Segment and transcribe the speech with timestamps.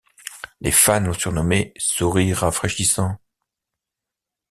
[0.61, 3.17] Les fans l'ont surnommé Sourire Rafraîchisant.